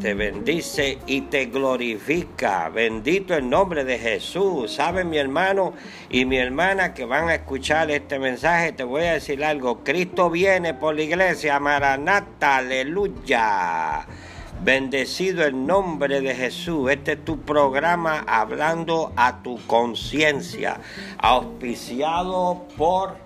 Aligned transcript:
te 0.00 0.14
bendice 0.14 0.98
y 1.06 1.22
te 1.22 1.46
glorifica. 1.46 2.68
Bendito 2.68 3.34
el 3.34 3.50
nombre 3.50 3.84
de 3.84 3.98
Jesús. 3.98 4.72
¿Saben 4.72 5.10
mi 5.10 5.18
hermano 5.18 5.74
y 6.10 6.24
mi 6.24 6.36
hermana 6.36 6.94
que 6.94 7.04
van 7.04 7.28
a 7.28 7.34
escuchar 7.34 7.90
este 7.90 8.20
mensaje? 8.20 8.70
Te 8.72 8.84
voy 8.84 9.02
a 9.02 9.14
decir 9.14 9.44
algo. 9.44 9.82
Cristo 9.82 10.30
viene 10.30 10.74
por 10.74 10.94
la 10.94 11.02
iglesia. 11.02 11.58
Maranata, 11.58 12.58
aleluya. 12.58 14.06
Bendecido 14.62 15.44
el 15.44 15.66
nombre 15.66 16.20
de 16.20 16.36
Jesús. 16.36 16.92
Este 16.92 17.12
es 17.12 17.24
tu 17.24 17.40
programa 17.40 18.24
hablando 18.28 19.12
a 19.16 19.42
tu 19.42 19.58
conciencia. 19.66 20.78
Auspiciado 21.18 22.64
por 22.76 23.23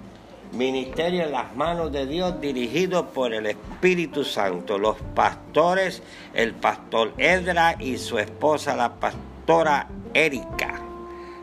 Ministerio 0.53 1.25
en 1.25 1.33
las 1.33 1.55
manos 1.55 1.93
de 1.93 2.07
Dios 2.07 2.41
dirigido 2.41 3.11
por 3.11 3.35
el 3.35 3.47
Espíritu 3.47 4.25
Santo. 4.25 4.79
Los 4.79 4.97
pastores, 5.15 6.03
el 6.35 6.55
pastor 6.55 7.13
Edra 7.19 7.77
y 7.79 7.99
su 7.99 8.19
esposa, 8.19 8.75
la 8.75 8.95
pastora 8.95 9.89
Erika. 10.15 10.81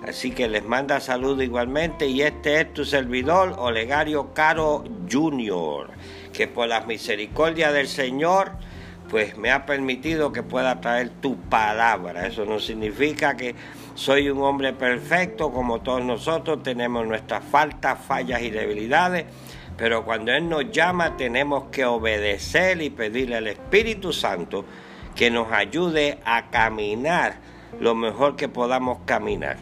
Así 0.07 0.31
que 0.31 0.47
les 0.47 0.63
manda 0.63 0.99
saludo 0.99 1.41
igualmente 1.41 2.07
y 2.07 2.21
este 2.21 2.61
es 2.61 2.73
tu 2.73 2.85
servidor, 2.85 3.55
Olegario 3.57 4.33
Caro 4.33 4.83
Jr., 5.11 5.89
que 6.31 6.47
por 6.47 6.67
la 6.67 6.81
misericordia 6.81 7.71
del 7.71 7.87
Señor, 7.87 8.51
pues 9.09 9.37
me 9.37 9.51
ha 9.51 9.65
permitido 9.65 10.31
que 10.31 10.43
pueda 10.43 10.79
traer 10.81 11.09
tu 11.09 11.37
palabra. 11.37 12.27
Eso 12.27 12.45
no 12.45 12.59
significa 12.59 13.35
que 13.35 13.55
soy 13.95 14.29
un 14.29 14.43
hombre 14.43 14.73
perfecto, 14.73 15.51
como 15.51 15.79
todos 15.79 16.03
nosotros 16.03 16.61
tenemos 16.61 17.07
nuestras 17.07 17.43
faltas, 17.43 17.97
fallas 18.05 18.41
y 18.41 18.49
debilidades, 18.51 19.25
pero 19.77 20.03
cuando 20.03 20.33
Él 20.33 20.47
nos 20.47 20.69
llama 20.71 21.17
tenemos 21.17 21.65
que 21.71 21.85
obedecer 21.85 22.81
y 22.81 22.89
pedirle 22.89 23.37
al 23.37 23.47
Espíritu 23.47 24.11
Santo 24.13 24.65
que 25.15 25.31
nos 25.31 25.51
ayude 25.51 26.19
a 26.25 26.49
caminar 26.49 27.37
lo 27.79 27.95
mejor 27.95 28.35
que 28.35 28.49
podamos 28.49 28.99
caminar. 29.05 29.57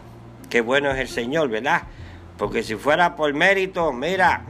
Qué 0.50 0.60
bueno 0.60 0.90
es 0.90 0.98
el 0.98 1.08
Señor, 1.08 1.48
¿verdad? 1.48 1.82
Porque 2.36 2.64
si 2.64 2.74
fuera 2.74 3.14
por 3.14 3.32
mérito, 3.34 3.92
mira, 3.92 4.42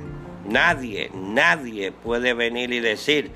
nadie, 0.48 1.10
nadie 1.14 1.92
puede 1.92 2.32
venir 2.32 2.72
y 2.72 2.80
decir, 2.80 3.30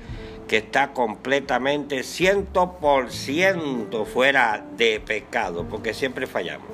que 0.49 0.57
está 0.57 0.93
completamente 0.93 1.99
100% 1.99 4.05
fuera 4.05 4.65
de 4.75 4.99
pecado, 4.99 5.67
porque 5.69 5.93
siempre 5.93 6.25
fallamos. 6.25 6.67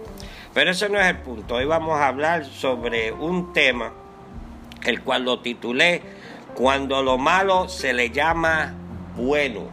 Pero 0.53 0.71
ese 0.71 0.87
no 0.87 0.97
es 0.97 1.07
el 1.07 1.17
punto. 1.17 1.55
Hoy 1.55 1.65
vamos 1.65 1.99
a 1.99 2.07
hablar 2.07 2.45
sobre 2.45 3.11
un 3.11 3.51
tema, 3.51 3.91
el 4.85 5.01
cual 5.01 5.25
lo 5.25 5.41
titulé, 5.41 6.01
cuando 6.55 7.03
lo 7.03 7.17
malo 7.17 7.67
se 7.67 7.93
le 7.93 8.11
llama 8.11 8.73
bueno. 9.17 9.63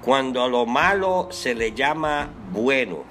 Cuando 0.00 0.48
lo 0.48 0.64
malo 0.64 1.28
se 1.30 1.54
le 1.54 1.72
llama 1.72 2.30
bueno. 2.52 3.04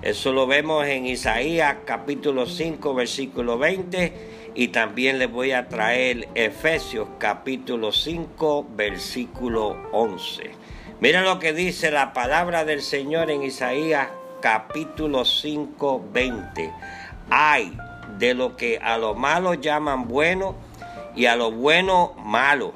Eso 0.00 0.32
lo 0.32 0.46
vemos 0.46 0.86
en 0.86 1.06
Isaías 1.06 1.78
capítulo 1.84 2.46
5, 2.46 2.94
versículo 2.94 3.58
20 3.58 4.35
y 4.56 4.68
también 4.68 5.18
les 5.18 5.30
voy 5.30 5.52
a 5.52 5.68
traer 5.68 6.28
Efesios 6.34 7.08
capítulo 7.18 7.92
5, 7.92 8.68
versículo 8.70 9.76
11. 9.92 10.50
Mira 10.98 11.20
lo 11.20 11.38
que 11.38 11.52
dice 11.52 11.90
la 11.90 12.14
palabra 12.14 12.64
del 12.64 12.80
Señor 12.80 13.30
en 13.30 13.42
Isaías 13.42 14.08
capítulo 14.40 15.26
5, 15.26 16.06
20. 16.10 16.72
Hay 17.28 17.76
de 18.18 18.32
lo 18.32 18.56
que 18.56 18.78
a 18.78 18.96
lo 18.96 19.14
malo 19.14 19.52
llaman 19.52 20.08
bueno 20.08 20.56
y 21.14 21.26
a 21.26 21.36
lo 21.36 21.50
bueno 21.50 22.14
malo, 22.24 22.72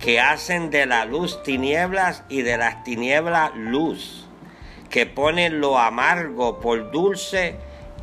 que 0.00 0.18
hacen 0.18 0.70
de 0.70 0.86
la 0.86 1.04
luz 1.04 1.40
tinieblas 1.44 2.24
y 2.28 2.42
de 2.42 2.58
las 2.58 2.82
tinieblas 2.82 3.52
luz, 3.54 4.26
que 4.90 5.06
ponen 5.06 5.60
lo 5.60 5.78
amargo 5.78 6.58
por 6.58 6.90
dulce 6.90 7.54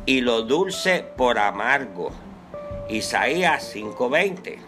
y 0.06 0.22
lo 0.22 0.40
dulce 0.40 1.04
por 1.16 1.38
amargo 1.38 2.23
Isaías 2.88 3.72
5:20. 3.72 4.58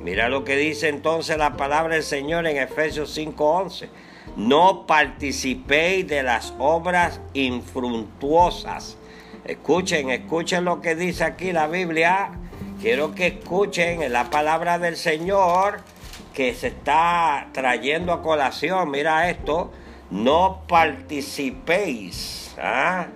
Mira 0.00 0.28
lo 0.28 0.44
que 0.44 0.56
dice 0.56 0.88
entonces 0.88 1.38
la 1.38 1.56
palabra 1.56 1.94
del 1.94 2.02
Señor 2.02 2.46
en 2.46 2.56
Efesios 2.56 3.16
5:11. 3.16 3.88
No 4.36 4.86
participéis 4.86 6.08
de 6.08 6.24
las 6.24 6.52
obras 6.58 7.20
infructuosas. 7.32 8.96
Escuchen, 9.44 10.10
escuchen 10.10 10.64
lo 10.64 10.80
que 10.80 10.96
dice 10.96 11.22
aquí 11.22 11.52
la 11.52 11.68
Biblia. 11.68 12.32
Quiero 12.80 13.14
que 13.14 13.28
escuchen 13.28 14.12
la 14.12 14.30
palabra 14.30 14.78
del 14.78 14.96
Señor 14.96 15.80
que 16.34 16.54
se 16.54 16.68
está 16.68 17.50
trayendo 17.52 18.12
a 18.12 18.22
colación. 18.22 18.90
Mira 18.90 19.30
esto. 19.30 19.70
No 20.10 20.62
participéis 20.68 22.54
¿ah? 22.58 23.06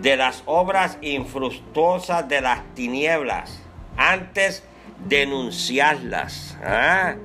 de 0.00 0.16
las 0.16 0.42
obras 0.46 0.98
infructuosas 1.00 2.28
de 2.28 2.40
las 2.40 2.62
tinieblas 2.74 3.63
antes 3.96 4.62
denunciarlas. 5.06 6.56
¿ah? 6.62 7.16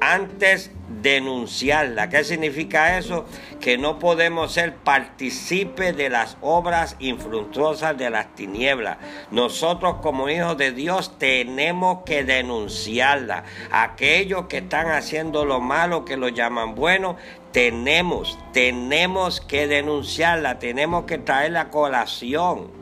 Antes 0.00 0.70
denunciarlas. 1.02 2.08
¿Qué 2.08 2.24
significa 2.24 2.98
eso? 2.98 3.26
Que 3.60 3.76
no 3.78 3.98
podemos 3.98 4.52
ser 4.52 4.76
partícipes 4.76 5.96
de 5.96 6.08
las 6.08 6.36
obras 6.40 6.96
infructuosas 6.98 7.98
de 7.98 8.10
las 8.10 8.34
tinieblas. 8.34 8.98
Nosotros 9.30 9.96
como 10.02 10.28
hijos 10.28 10.56
de 10.56 10.72
Dios 10.72 11.18
tenemos 11.18 12.04
que 12.04 12.24
denunciarlas. 12.24 13.44
Aquellos 13.70 14.46
que 14.46 14.58
están 14.58 14.90
haciendo 14.90 15.44
lo 15.44 15.60
malo, 15.60 16.04
que 16.04 16.16
lo 16.16 16.28
llaman 16.28 16.74
bueno, 16.74 17.16
tenemos, 17.52 18.38
tenemos 18.52 19.40
que 19.40 19.66
denunciarla, 19.66 20.58
tenemos 20.58 21.04
que 21.04 21.18
traer 21.18 21.52
la 21.52 21.70
colación. 21.70 22.77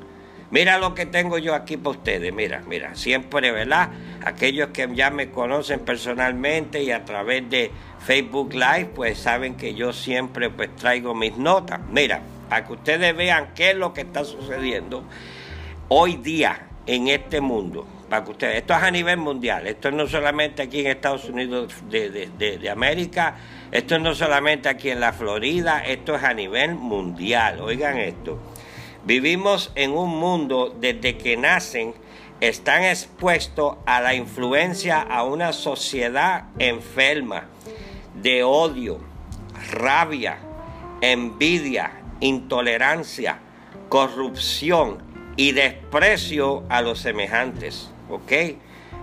Mira 0.51 0.79
lo 0.79 0.95
que 0.95 1.07
tengo 1.07 1.39
yo 1.39 1.55
aquí 1.55 1.77
para 1.77 1.97
ustedes, 1.97 2.33
mira, 2.33 2.62
mira, 2.69 2.95
siempre, 2.95 3.51
¿verdad? 3.51 3.91
Aquellos 4.25 4.69
que 4.69 4.89
ya 4.95 5.11
me 5.11 5.31
conocen 5.31 5.81
personalmente 5.81 6.83
y 6.83 6.93
a 6.93 7.05
través 7.05 7.51
de 7.51 7.73
Facebook 8.07 8.55
Live, 8.55 8.91
pues 8.95 9.19
saben 9.19 9.57
que 9.57 9.75
yo 9.75 9.93
siempre 9.93 10.49
pues 10.51 10.75
traigo 10.77 11.15
mis 11.15 11.37
notas. 11.37 11.81
Mira, 11.91 12.21
para 12.49 12.65
que 12.65 12.75
ustedes 12.75 13.17
vean 13.17 13.55
qué 13.57 13.71
es 13.71 13.77
lo 13.77 13.93
que 13.93 14.03
está 14.03 14.25
sucediendo 14.25 15.03
hoy 15.89 16.17
día 16.17 16.69
en 16.87 17.09
este 17.09 17.41
mundo. 17.41 17.84
Para 18.09 18.25
que 18.25 18.31
ustedes, 18.31 18.59
esto 18.59 18.73
es 18.73 18.83
a 18.84 18.91
nivel 18.93 19.17
mundial, 19.17 19.67
esto 19.67 19.91
no 19.91 20.07
solamente 20.07 20.63
aquí 20.63 20.78
en 20.78 20.87
Estados 20.87 21.25
Unidos 21.25 21.75
de, 21.91 22.09
de, 22.09 22.59
de 22.59 22.71
América, 22.71 23.34
esto 23.73 23.99
no 23.99 24.15
solamente 24.15 24.69
aquí 24.69 24.91
en 24.91 25.01
la 25.01 25.13
Florida, 25.13 25.83
esto 25.84 26.15
es 26.15 26.23
a 26.23 26.33
nivel 26.33 26.77
mundial. 26.77 27.61
Oigan 27.61 27.99
esto. 27.99 28.39
Vivimos 29.06 29.71
en 29.77 29.93
un 29.93 30.19
mundo 30.19 30.75
desde 30.81 31.17
que 31.17 31.37
nacen 31.37 31.94
están 32.41 32.83
expuestos 32.83 33.77
a 33.87 34.00
la 34.00 34.17
influencia 34.17 35.00
a 35.00 35.22
una 35.22 35.53
sociedad 35.53 36.47
enferma 36.59 37.45
de 38.21 38.43
odio, 38.43 38.99
rabia, 39.71 40.39
envidia, 41.03 41.93
intolerancia, 42.19 43.39
corrupción 43.89 44.99
y 45.37 45.53
desprecio 45.53 46.65
a 46.69 46.83
los 46.83 46.99
semejantes. 46.99 47.93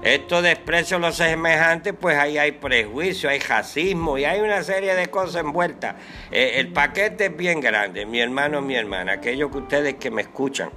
Esto 0.03 0.41
desprecio 0.41 0.97
a 0.97 0.99
los 0.99 1.15
semejantes, 1.15 1.93
pues 1.97 2.17
ahí 2.17 2.37
hay 2.37 2.51
prejuicio, 2.51 3.29
hay 3.29 3.39
racismo 3.39 4.17
y 4.17 4.25
hay 4.25 4.41
una 4.41 4.61
serie 4.61 4.95
de 4.95 5.07
cosas 5.07 5.37
envueltas. 5.37 5.95
Eh, 6.29 6.55
el 6.55 6.73
paquete 6.73 7.27
es 7.27 7.37
bien 7.37 7.61
grande, 7.61 8.05
mi 8.05 8.19
hermano, 8.19 8.61
mi 8.61 8.75
hermana, 8.75 9.13
aquellos 9.13 9.49
que 9.49 9.59
ustedes 9.59 9.93
que 9.95 10.11
me 10.11 10.23
escuchan. 10.23 10.71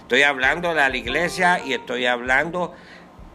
Estoy 0.00 0.22
hablando 0.22 0.70
de 0.70 0.74
la 0.74 0.96
iglesia 0.96 1.60
y 1.64 1.74
estoy 1.74 2.06
hablando 2.06 2.74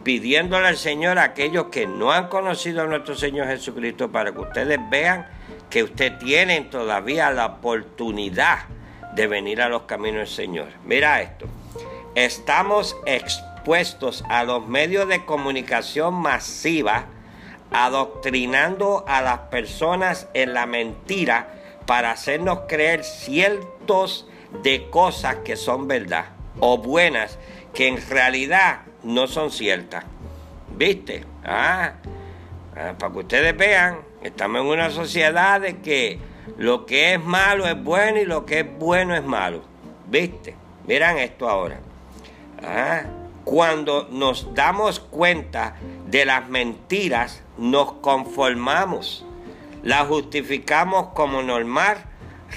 pidiéndole 0.03 0.67
al 0.67 0.77
Señor 0.77 1.17
a 1.17 1.23
aquellos 1.23 1.67
que 1.67 1.87
no 1.87 2.11
han 2.11 2.27
conocido 2.27 2.81
a 2.81 2.85
nuestro 2.85 3.15
Señor 3.15 3.47
Jesucristo 3.47 4.11
para 4.11 4.33
que 4.33 4.39
ustedes 4.39 4.79
vean 4.89 5.27
que 5.69 5.81
ustedes 5.83 6.19
tienen 6.19 6.69
todavía 6.69 7.31
la 7.31 7.45
oportunidad 7.45 8.65
de 9.15 9.27
venir 9.27 9.61
a 9.61 9.69
los 9.69 9.83
caminos 9.83 10.19
del 10.19 10.27
Señor. 10.27 10.67
Mira 10.83 11.21
esto, 11.21 11.45
estamos 12.15 12.97
expuestos 13.05 13.46
a 14.29 14.45
los 14.45 14.65
medios 14.65 15.09
de 15.09 15.25
comunicación 15.25 16.13
masiva, 16.13 17.07
adoctrinando 17.69 19.03
a 19.09 19.21
las 19.21 19.39
personas 19.39 20.29
en 20.33 20.53
la 20.53 20.65
mentira 20.65 21.53
para 21.85 22.11
hacernos 22.11 22.59
creer 22.69 23.03
ciertos 23.03 24.25
de 24.63 24.89
cosas 24.89 25.37
que 25.43 25.57
son 25.57 25.85
verdad 25.85 26.27
o 26.61 26.77
buenas 26.77 27.37
que 27.73 27.89
en 27.89 28.09
realidad 28.09 28.83
no 29.03 29.27
son 29.27 29.51
ciertas. 29.51 30.05
¿Viste? 30.73 31.25
Ah, 31.43 31.95
ah, 32.73 32.93
para 32.97 33.11
que 33.11 33.19
ustedes 33.19 33.57
vean, 33.57 33.99
estamos 34.23 34.61
en 34.61 34.67
una 34.67 34.91
sociedad 34.91 35.59
de 35.59 35.79
que 35.79 36.19
lo 36.57 36.85
que 36.85 37.15
es 37.15 37.23
malo 37.23 37.67
es 37.67 37.83
bueno 37.83 38.21
y 38.21 38.25
lo 38.25 38.45
que 38.45 38.61
es 38.61 38.79
bueno 38.79 39.13
es 39.13 39.25
malo. 39.25 39.61
¿Viste? 40.07 40.55
Miran 40.87 41.17
esto 41.17 41.49
ahora. 41.49 41.81
Ah, 42.63 43.03
cuando 43.47 44.09
nos 44.11 44.53
damos 44.55 44.99
cuenta 44.99 45.77
de 46.05 46.25
las 46.25 46.49
mentiras, 46.49 47.43
nos 47.57 47.93
conformamos. 47.93 49.23
la 49.83 50.03
justificamos 50.03 51.13
como 51.13 51.41
normal, 51.41 51.95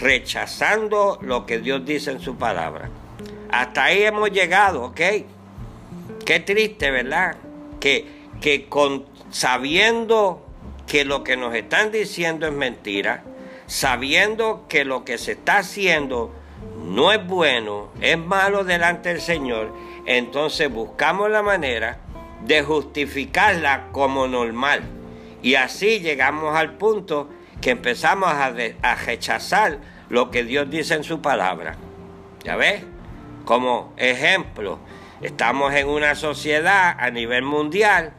rechazando 0.01 1.21
lo 1.23 1.47
que 1.47 1.61
Dios 1.61 1.87
dice 1.87 2.11
en 2.11 2.19
su 2.19 2.35
palabra. 2.37 2.91
Hasta 3.53 3.85
ahí 3.85 4.03
hemos 4.03 4.33
llegado, 4.33 4.83
¿ok? 4.83 5.01
Qué 6.27 6.41
triste, 6.41 6.91
¿verdad? 6.91 7.37
Que, 7.79 8.09
que 8.41 8.69
con, 8.69 9.07
sabiendo 9.31 10.45
que 10.89 11.05
lo 11.05 11.23
que 11.23 11.37
nos 11.37 11.55
están 11.55 11.93
diciendo 11.93 12.49
es 12.49 12.53
mentira, 12.53 13.23
sabiendo 13.69 14.65
que 14.69 14.85
lo 14.85 15.05
que 15.05 15.19
se 15.19 15.33
está 15.33 15.59
haciendo 15.59 16.35
no 16.91 17.13
es 17.13 17.25
bueno, 17.25 17.89
es 18.01 18.19
malo 18.19 18.65
delante 18.65 19.11
del 19.11 19.21
Señor, 19.21 19.73
entonces 20.07 20.69
buscamos 20.69 21.31
la 21.31 21.41
manera 21.41 21.99
de 22.45 22.65
justificarla 22.65 23.91
como 23.93 24.27
normal. 24.27 24.83
Y 25.41 25.55
así 25.55 26.01
llegamos 26.01 26.57
al 26.57 26.73
punto 26.73 27.31
que 27.61 27.71
empezamos 27.71 28.29
a, 28.33 28.51
rechazar 29.07 29.79
lo 30.09 30.33
que 30.33 30.43
Dios 30.43 30.69
dice 30.69 30.95
en 30.95 31.05
su 31.05 31.23
palabra. 31.23 31.77
¿Ya 32.43 32.57
ves? 32.57 32.83
Como 33.45 33.95
ejemplo, 33.97 34.81
estamos 35.23 35.73
en 35.75 35.87
una 35.87 36.17
sociedad 36.17 36.97
a 36.99 37.09
nivel 37.11 37.45
mundial 37.45 38.15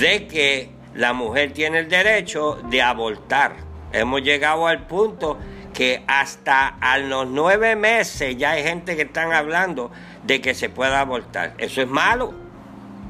de 0.00 0.26
que 0.26 0.70
la 0.94 1.12
mujer 1.12 1.52
tiene 1.52 1.80
el 1.80 1.90
derecho 1.90 2.58
de 2.70 2.80
abortar. 2.80 3.56
Hemos 3.92 4.22
llegado 4.22 4.66
al 4.66 4.86
punto 4.86 5.36
que 5.74 6.04
hasta 6.06 6.68
a 6.68 6.98
los 6.98 7.26
nueve 7.26 7.76
meses 7.76 8.36
ya 8.38 8.52
hay 8.52 8.62
gente 8.62 8.96
que 8.96 9.02
están 9.02 9.32
hablando 9.32 9.90
de 10.22 10.40
que 10.40 10.54
se 10.54 10.70
pueda 10.70 11.00
abortar. 11.00 11.54
Eso 11.58 11.82
es 11.82 11.88
malo. 11.88 12.32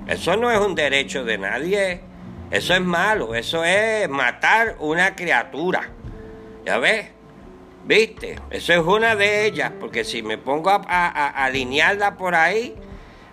Eso 0.08 0.36
no 0.36 0.50
es 0.50 0.58
un 0.58 0.74
derecho 0.74 1.24
de 1.24 1.38
nadie. 1.38 2.00
Eso 2.50 2.74
es 2.74 2.80
malo. 2.80 3.34
Eso 3.34 3.62
es 3.64 4.08
matar 4.08 4.76
una 4.80 5.14
criatura. 5.14 5.90
¿Ya 6.64 6.78
ves? 6.78 7.08
¿Viste? 7.84 8.40
Eso 8.50 8.72
es 8.72 8.80
una 8.80 9.14
de 9.14 9.46
ellas. 9.46 9.70
Porque 9.78 10.02
si 10.02 10.22
me 10.22 10.38
pongo 10.38 10.70
a, 10.70 11.44
alinearla 11.44 12.16
por 12.16 12.34
ahí. 12.34 12.74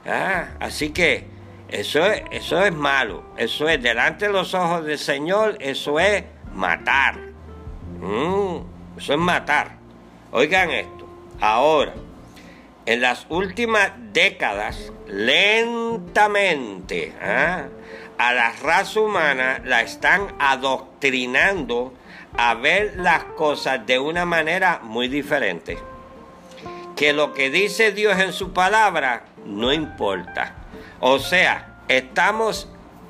Ah, 0.05 0.49
así 0.59 0.89
que 0.89 1.25
eso 1.69 2.05
es, 2.05 2.23
eso 2.31 2.63
es 2.63 2.73
malo. 2.73 3.23
Eso 3.37 3.67
es 3.69 3.81
delante 3.81 4.27
de 4.27 4.33
los 4.33 4.53
ojos 4.53 4.85
del 4.85 4.99
Señor. 4.99 5.57
Eso 5.59 5.99
es 5.99 6.23
matar. 6.53 7.17
Mm, 8.01 8.70
eso 8.97 9.13
es 9.13 9.19
matar. 9.19 9.77
Oigan 10.31 10.71
esto. 10.71 11.07
Ahora 11.39 11.93
en 12.85 13.01
las 13.01 13.25
últimas 13.29 13.91
décadas, 14.11 14.91
lentamente, 15.07 17.13
¿ah? 17.21 17.65
a 18.17 18.33
la 18.33 18.51
raza 18.53 18.99
humana 18.99 19.61
la 19.63 19.81
están 19.81 20.33
adoctrinando 20.39 21.93
a 22.37 22.53
ver 22.55 22.95
las 22.97 23.23
cosas 23.23 23.85
de 23.85 23.99
una 23.99 24.25
manera 24.25 24.79
muy 24.83 25.07
diferente. 25.07 25.77
Que 26.95 27.13
lo 27.13 27.33
que 27.33 27.49
dice 27.49 27.91
Dios 27.91 28.19
en 28.19 28.33
su 28.33 28.51
palabra 28.51 29.25
no 29.45 29.71
importa. 29.71 30.55
O 30.99 31.19
sea, 31.19 31.81
estamos 31.87 32.67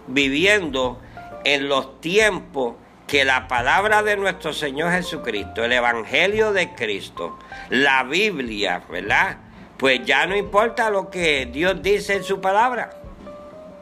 viviendo 0.08 1.02
en 1.44 1.70
los 1.70 2.02
tiempos 2.02 2.76
que 3.12 3.26
la 3.26 3.50
palabra 3.50 4.04
de 4.04 4.16
nuestro 4.16 4.54
Señor 4.54 4.94
Jesucristo, 4.94 5.66
el 5.66 5.74
Evangelio 5.74 6.54
de 6.54 6.74
Cristo, 6.74 7.38
la 7.70 8.04
Biblia, 8.04 8.82
¿verdad? 8.90 9.38
pues 9.82 10.06
ya 10.06 10.28
no 10.28 10.38
importa 10.38 10.90
lo 10.90 11.10
que 11.10 11.48
Dios 11.48 11.82
dice 11.82 12.14
en 12.14 12.24
su 12.24 12.40
palabra. 12.40 12.92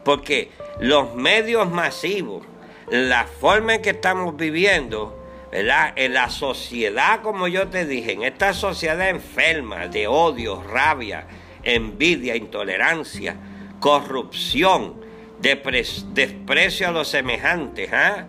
Porque 0.02 0.50
los 0.80 1.14
medios 1.14 1.70
masivos, 1.70 2.42
la 2.88 3.24
forma 3.24 3.74
en 3.74 3.82
que 3.82 3.90
estamos 3.90 4.36
viviendo, 4.36 5.22
¿verdad? 5.52 5.92
En 5.94 6.14
la 6.14 6.28
sociedad, 6.30 7.20
como 7.20 7.46
yo 7.46 7.68
te 7.68 7.84
dije, 7.84 8.12
en 8.12 8.22
esta 8.24 8.52
sociedad 8.52 9.10
enferma 9.10 9.86
de 9.86 10.08
odio, 10.08 10.60
rabia, 10.60 11.26
envidia, 11.62 12.34
intolerancia, 12.34 13.36
corrupción, 13.78 15.04
desprecio 15.38 16.88
a 16.88 16.92
los 16.92 17.08
semejantes, 17.08 17.92
¿ah? 17.92 18.26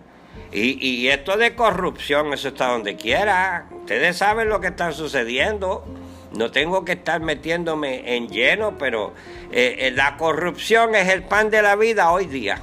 Y, 0.54 1.08
esto 1.08 1.38
de 1.38 1.54
corrupción, 1.54 2.32
eso 2.34 2.48
está 2.48 2.68
donde 2.68 2.96
quiera. 2.96 3.66
Ustedes 3.70 4.18
saben 4.18 4.50
lo 4.50 4.60
que 4.60 4.68
está 4.68 4.92
sucediendo. 4.92 5.84
No 6.32 6.50
tengo 6.50 6.84
que 6.84 6.92
estar 6.92 7.20
metiéndome 7.20 8.16
en 8.16 8.28
lleno, 8.28 8.76
pero 8.78 9.14
eh, 9.50 9.76
eh, 9.78 9.90
la 9.92 10.16
corrupción 10.16 10.94
es 10.94 11.08
el 11.08 11.22
pan 11.22 11.50
de 11.50 11.62
la 11.62 11.76
vida 11.76 12.10
hoy 12.10 12.26
día. 12.26 12.60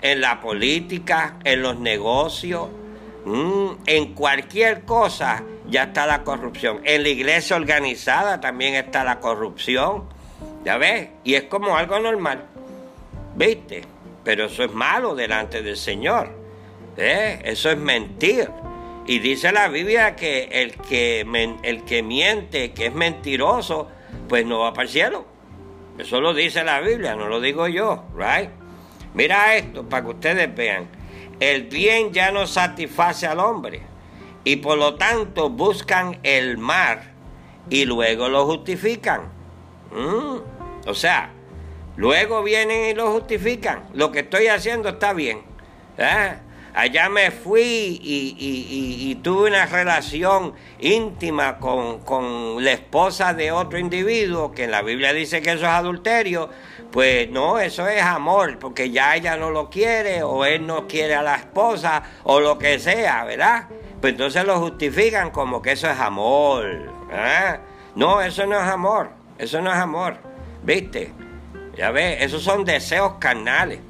En 0.00 0.22
la 0.22 0.40
política, 0.40 1.36
en 1.44 1.60
los 1.60 1.78
negocios, 1.78 2.68
mm, 3.26 3.70
en 3.86 4.14
cualquier 4.14 4.82
cosa 4.82 5.42
ya 5.68 5.84
está 5.84 6.06
la 6.06 6.24
corrupción. 6.24 6.80
En 6.84 7.02
la 7.02 7.10
iglesia 7.10 7.56
organizada 7.56 8.40
también 8.40 8.74
está 8.74 9.04
la 9.04 9.20
corrupción. 9.20 10.04
¿Ya 10.64 10.78
ves? 10.78 11.10
Y 11.24 11.34
es 11.34 11.44
como 11.44 11.76
algo 11.76 11.98
normal. 12.00 12.46
¿Viste? 13.36 13.82
Pero 14.24 14.46
eso 14.46 14.64
es 14.64 14.72
malo 14.72 15.14
delante 15.14 15.62
del 15.62 15.76
Señor. 15.76 16.39
¿Eh? 16.96 17.40
Eso 17.44 17.70
es 17.70 17.78
mentir. 17.78 18.50
Y 19.06 19.18
dice 19.18 19.50
la 19.52 19.68
Biblia 19.68 20.14
que 20.14 20.44
el 20.52 20.74
que, 20.76 21.26
el 21.62 21.84
que 21.84 22.02
miente, 22.02 22.72
que 22.72 22.86
es 22.86 22.94
mentiroso, 22.94 23.88
pues 24.28 24.46
no 24.46 24.60
va 24.60 24.72
para 24.72 24.84
el 24.84 24.88
cielo. 24.88 25.24
Eso 25.98 26.20
lo 26.20 26.32
dice 26.32 26.64
la 26.64 26.80
Biblia, 26.80 27.14
no 27.14 27.28
lo 27.28 27.40
digo 27.40 27.66
yo, 27.68 28.04
right? 28.16 28.50
Mira 29.14 29.56
esto 29.56 29.88
para 29.88 30.04
que 30.04 30.10
ustedes 30.10 30.54
vean. 30.54 30.88
El 31.40 31.64
bien 31.64 32.12
ya 32.12 32.30
no 32.30 32.46
satisface 32.46 33.26
al 33.26 33.40
hombre 33.40 33.82
y 34.44 34.56
por 34.56 34.78
lo 34.78 34.94
tanto 34.94 35.50
buscan 35.50 36.18
el 36.22 36.58
mar 36.58 37.12
y 37.68 37.84
luego 37.84 38.28
lo 38.28 38.46
justifican. 38.46 39.22
Mm, 39.90 40.88
o 40.88 40.94
sea, 40.94 41.30
luego 41.96 42.42
vienen 42.42 42.90
y 42.90 42.94
lo 42.94 43.10
justifican. 43.12 43.84
Lo 43.92 44.12
que 44.12 44.20
estoy 44.20 44.46
haciendo 44.46 44.90
está 44.90 45.12
bien. 45.12 45.42
¿eh? 45.98 46.36
Allá 46.74 47.08
me 47.08 47.30
fui 47.32 47.98
y, 48.02 49.14
tuve 49.22 49.48
una 49.48 49.66
relación 49.66 50.54
íntima 50.78 51.58
con, 51.58 52.62
la 52.64 52.72
esposa 52.72 53.34
de 53.34 53.50
otro 53.50 53.78
individuo, 53.78 54.52
que 54.52 54.64
en 54.64 54.70
la 54.70 54.82
Biblia 54.82 55.12
dice 55.12 55.42
que 55.42 55.52
eso 55.52 55.64
es 55.64 55.70
adulterio. 55.70 56.48
Pues 56.92 57.30
no, 57.30 57.58
eso 57.58 57.86
es 57.88 58.02
amor, 58.02 58.58
porque 58.58 58.90
ya 58.90 59.16
ella 59.16 59.36
no 59.36 59.50
lo 59.50 59.70
quiere, 59.70 60.22
o 60.22 60.44
él 60.44 60.66
no 60.66 60.86
quiere 60.86 61.14
a 61.14 61.22
la 61.22 61.36
esposa, 61.36 62.02
o 62.24 62.40
lo 62.40 62.58
que 62.58 62.78
sea, 62.78 63.24
¿verdad? 63.24 63.68
Pues 64.00 64.12
entonces 64.12 64.44
lo 64.44 64.58
justifican 64.58 65.30
como 65.30 65.62
que 65.62 65.72
eso 65.72 65.88
es 65.88 65.98
amor. 65.98 66.66
¿eh? 67.12 67.58
No, 67.94 68.22
eso 68.22 68.46
no 68.46 68.60
es 68.60 68.66
amor, 68.66 69.10
eso 69.38 69.60
no 69.60 69.70
es 69.72 69.78
amor, 69.78 70.18
¿viste? 70.62 71.12
Ya 71.76 71.90
ves, 71.90 72.22
esos 72.22 72.42
son 72.42 72.64
deseos 72.64 73.14
carnales. 73.18 73.80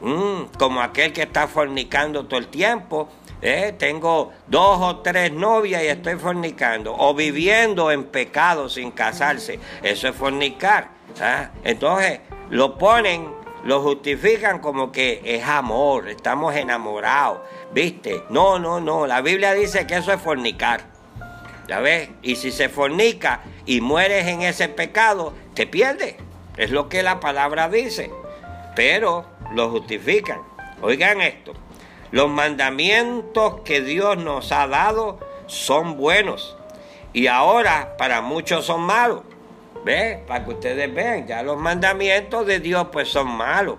Mm, 0.00 0.56
como 0.58 0.80
aquel 0.80 1.12
que 1.12 1.22
está 1.22 1.48
fornicando 1.48 2.26
todo 2.26 2.38
el 2.38 2.48
tiempo. 2.48 3.08
¿eh? 3.42 3.74
Tengo 3.78 4.32
dos 4.46 4.78
o 4.80 4.98
tres 4.98 5.32
novias 5.32 5.82
y 5.82 5.86
estoy 5.86 6.16
fornicando. 6.16 6.94
O 6.96 7.14
viviendo 7.14 7.90
en 7.90 8.04
pecado 8.04 8.68
sin 8.68 8.90
casarse. 8.90 9.58
Eso 9.82 10.08
es 10.08 10.14
fornicar. 10.14 10.90
¿ah? 11.20 11.50
Entonces 11.64 12.20
lo 12.50 12.78
ponen, 12.78 13.28
lo 13.64 13.82
justifican 13.82 14.60
como 14.60 14.92
que 14.92 15.20
es 15.24 15.44
amor, 15.44 16.08
estamos 16.08 16.54
enamorados. 16.54 17.40
¿Viste? 17.72 18.22
No, 18.30 18.58
no, 18.58 18.80
no. 18.80 19.06
La 19.06 19.20
Biblia 19.20 19.52
dice 19.54 19.86
que 19.86 19.96
eso 19.96 20.12
es 20.12 20.20
fornicar. 20.20 20.80
¿Ya 21.66 21.80
ves? 21.80 22.08
Y 22.22 22.36
si 22.36 22.50
se 22.50 22.70
fornica 22.70 23.42
y 23.66 23.82
mueres 23.82 24.26
en 24.26 24.40
ese 24.40 24.70
pecado, 24.70 25.34
te 25.54 25.66
pierdes. 25.66 26.14
Es 26.56 26.70
lo 26.70 26.88
que 26.88 27.02
la 27.02 27.20
palabra 27.20 27.68
dice. 27.68 28.10
Pero 28.74 29.26
lo 29.54 29.70
justifican. 29.70 30.40
Oigan 30.80 31.20
esto, 31.20 31.52
los 32.10 32.28
mandamientos 32.30 33.60
que 33.64 33.80
Dios 33.80 34.16
nos 34.18 34.52
ha 34.52 34.66
dado 34.66 35.18
son 35.46 35.96
buenos 35.96 36.56
y 37.12 37.26
ahora 37.26 37.96
para 37.96 38.20
muchos 38.20 38.66
son 38.66 38.82
malos. 38.82 39.22
¿Ve? 39.84 40.22
Para 40.26 40.44
que 40.44 40.50
ustedes 40.50 40.92
vean, 40.92 41.26
ya 41.26 41.42
los 41.42 41.56
mandamientos 41.56 42.46
de 42.46 42.60
Dios 42.60 42.88
pues 42.92 43.08
son 43.08 43.28
malos. 43.28 43.76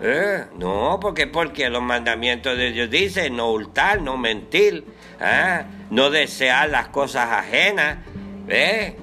¿Eh? 0.00 0.44
No, 0.56 0.98
porque 1.00 1.26
porque 1.26 1.68
los 1.70 1.82
mandamientos 1.82 2.56
de 2.56 2.72
Dios 2.72 2.90
dicen 2.90 3.36
no 3.36 3.50
hurtar, 3.50 4.00
no 4.00 4.16
mentir, 4.16 4.84
¿ah? 5.20 5.64
no 5.90 6.10
desear 6.10 6.68
las 6.68 6.88
cosas 6.88 7.30
ajenas. 7.30 7.98
¿Ve? 8.46 8.96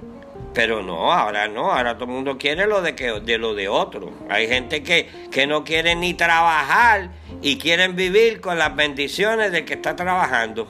Pero 0.55 0.81
no, 0.81 1.11
ahora 1.11 1.47
no, 1.47 1.71
ahora 1.71 1.95
todo 1.95 2.05
el 2.05 2.11
mundo 2.11 2.37
quiere 2.37 2.65
lo 2.65 2.81
de, 2.81 2.95
que, 2.95 3.19
de 3.19 3.37
lo 3.37 3.53
de 3.53 3.67
otro. 3.67 4.11
Hay 4.29 4.47
gente 4.47 4.81
que, 4.81 5.07
que 5.29 5.45
no 5.45 5.63
quiere 5.63 5.95
ni 5.95 6.13
trabajar 6.13 7.09
y 7.41 7.57
quieren 7.57 7.95
vivir 7.95 8.41
con 8.41 8.57
las 8.57 8.75
bendiciones 8.75 9.51
del 9.51 9.65
que 9.65 9.73
está 9.73 9.95
trabajando. 9.95 10.67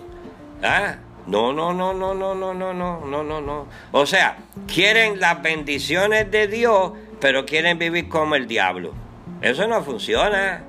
¿Ah? 0.64 0.96
No, 1.28 1.54
no, 1.54 1.72
no, 1.74 1.94
no, 1.94 2.14
no, 2.14 2.34
no, 2.34 2.54
no, 2.54 2.74
no, 2.74 3.06
no, 3.06 3.24
no, 3.24 3.42
no. 3.42 3.68
O 3.92 4.06
sea, 4.06 4.38
quieren 4.68 5.20
las 5.20 5.42
bendiciones 5.42 6.30
de 6.30 6.48
Dios, 6.48 6.92
pero 7.22 7.46
quieren 7.46 7.78
vivir 7.78 8.10
como 8.10 8.36
el 8.36 8.48
diablo. 8.48 8.94
Eso 9.42 9.68
no 9.68 9.84
funciona. 9.84 10.64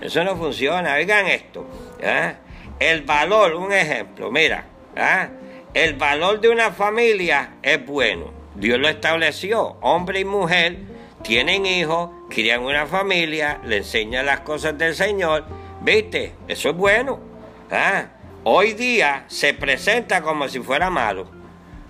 Eso 0.00 0.22
no 0.24 0.36
funciona. 0.36 0.94
Oigan 0.94 1.26
esto. 1.26 1.66
¿ah? 2.04 2.34
el 2.78 3.02
valor, 3.02 3.54
un 3.54 3.72
ejemplo, 3.72 4.30
mira, 4.30 4.64
¿ah? 4.96 5.28
el 5.72 5.94
valor 5.94 6.40
de 6.40 6.48
una 6.48 6.72
familia 6.72 7.54
es 7.62 7.84
bueno. 7.86 8.41
Dios 8.54 8.78
lo 8.78 8.88
estableció, 8.88 9.76
hombre 9.80 10.20
y 10.20 10.24
mujer 10.24 10.78
tienen 11.22 11.66
hijos, 11.66 12.10
crían 12.28 12.62
una 12.62 12.86
familia, 12.86 13.60
le 13.64 13.78
enseñan 13.78 14.26
las 14.26 14.40
cosas 14.40 14.76
del 14.76 14.94
Señor, 14.94 15.44
¿viste? 15.80 16.34
Eso 16.48 16.70
es 16.70 16.76
bueno. 16.76 17.20
¿ah? 17.70 18.06
Hoy 18.44 18.72
día 18.72 19.24
se 19.28 19.54
presenta 19.54 20.22
como 20.22 20.48
si 20.48 20.58
fuera 20.60 20.90
malo. 20.90 21.30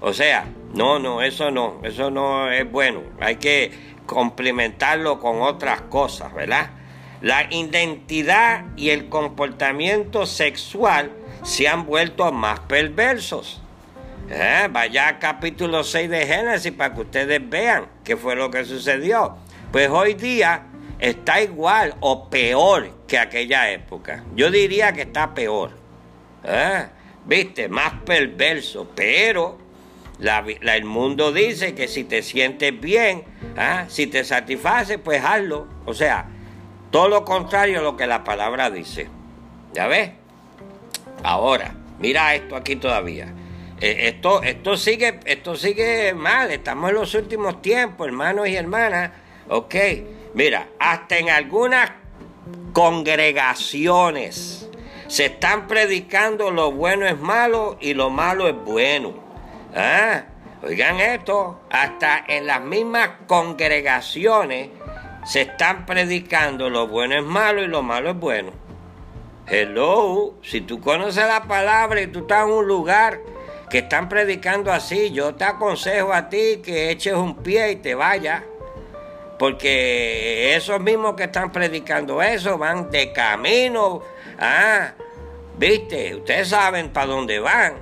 O 0.01 0.13
sea, 0.13 0.47
no, 0.75 0.99
no, 0.99 1.23
eso 1.23 1.51
no, 1.51 1.81
eso 1.83 2.11
no 2.11 2.51
es 2.51 2.71
bueno. 2.71 3.03
Hay 3.21 3.37
que 3.37 3.73
complementarlo 4.05 5.19
con 5.19 5.41
otras 5.41 5.81
cosas, 5.83 6.35
¿verdad? 6.35 6.71
La 7.23 7.47
identidad 7.51 8.65
y 8.77 8.91
el 8.91 9.09
comportamiento 9.09 10.27
sexual 10.27 11.13
se 11.43 11.69
han 11.69 11.87
vuelto 11.87 12.31
más 12.33 12.61
perversos. 12.61 13.62
¿Eh? 14.31 14.69
Vaya 14.71 15.09
al 15.09 15.19
capítulo 15.19 15.85
6 15.85 16.09
de 16.09 16.27
Génesis 16.27 16.73
para 16.73 16.95
que 16.95 17.01
ustedes 17.03 17.49
vean 17.49 17.87
qué 18.05 18.17
fue 18.17 18.37
lo 18.37 18.51
que 18.51 18.65
sucedió. 18.65 19.37
Pues 19.71 19.89
hoy 19.89 20.15
día 20.15 20.67
está 20.99 21.43
igual 21.43 21.95
o 22.01 22.31
peor 22.31 22.91
que 23.07 23.19
aquella 23.19 23.71
época. 23.71 24.25
Yo 24.35 24.51
diría 24.51 24.93
que 24.93 25.03
está 25.03 25.35
peor. 25.35 25.73
¿Eh? 26.45 26.87
¿Viste? 27.27 27.69
Más 27.69 27.95
perverso. 28.05 28.91
Pero 28.95 29.59
el 30.21 30.85
mundo 30.85 31.33
dice 31.33 31.75
que 31.75 31.89
si 31.89 32.05
te 32.05 32.23
sientes 32.23 32.79
bien, 32.81 33.25
¿ah? 33.57 33.85
si 33.89 34.07
te 34.07 34.25
satisface, 34.25 34.99
pues 34.99 35.23
hazlo. 35.25 35.67
O 35.85 35.95
sea, 35.95 36.27
todo 36.91 37.09
lo 37.09 37.25
contrario 37.25 37.81
a 37.81 37.83
lo 37.83 37.97
que 37.97 38.07
la 38.07 38.25
palabra 38.25 38.71
dice. 38.71 39.09
¿Ya 39.73 39.87
ves? 39.87 40.11
Ahora, 41.23 41.75
mira 41.99 42.35
esto 42.35 42.57
aquí 42.57 42.77
todavía. 42.77 43.33
Eh, 43.83 44.07
esto, 44.07 44.45
esto, 44.45 44.77
sigue, 44.77 45.19
esto 45.25 45.57
sigue 45.57 46.15
mal. 46.15 46.53
Estamos 46.53 46.91
en 46.91 46.95
los 46.95 47.13
últimos 47.17 47.61
tiempos, 47.61 48.07
hermanos 48.07 48.47
y 48.47 48.55
hermanas. 48.55 49.11
Ok, 49.49 49.75
mira, 50.35 50.69
hasta 50.79 51.19
en 51.19 51.29
algunas 51.29 51.91
congregaciones 52.73 54.69
se 55.09 55.25
están 55.25 55.67
predicando 55.67 56.53
lo 56.53 56.71
bueno 56.71 57.09
es 57.09 57.19
malo 57.19 57.77
y 57.81 57.95
lo 57.95 58.09
malo 58.09 58.47
es 58.47 58.55
bueno. 58.55 59.15
¿Ah? 59.75 60.27
Oigan 60.63 61.01
esto, 61.01 61.63
hasta 61.69 62.25
en 62.29 62.47
las 62.47 62.63
mismas 62.63 63.11
congregaciones 63.27 64.69
se 65.25 65.41
están 65.41 65.87
predicando 65.87 66.71
lo 66.71 66.87
bueno 66.87 67.17
es 67.17 67.25
malo 67.25 67.61
y 67.61 67.67
lo 67.67 67.83
malo 67.83 68.11
es 68.11 68.17
bueno. 68.17 68.53
Hello, 69.49 70.35
si 70.41 70.61
tú 70.61 70.81
conoces 70.81 71.27
la 71.27 71.43
palabra 71.49 72.01
y 72.01 72.07
tú 72.07 72.21
estás 72.21 72.47
en 72.47 72.53
un 72.53 72.69
lugar 72.69 73.19
que 73.73 73.79
están 73.79 74.07
predicando 74.07 74.71
así, 74.71 75.13
yo 75.13 75.35
te 75.35 75.45
aconsejo 75.45 76.13
a 76.13 76.29
ti 76.29 76.61
que 76.63 76.91
eches 76.91 77.15
un 77.15 77.39
pie 77.39 77.71
y 77.71 77.77
te 77.77 77.95
vayas. 77.95 78.43
Porque 79.39 80.55
esos 80.55 80.79
mismos 80.79 81.15
que 81.15 81.25
están 81.25 81.51
predicando 81.51 82.21
eso 82.21 82.59
van 82.59 82.91
de 82.91 83.15
camino. 83.15 84.03
Ah, 84.39 84.93
viste, 85.57 86.15
ustedes 86.17 86.49
saben 86.49 86.91
para 86.91 87.07
dónde 87.07 87.41
van, 87.41 87.77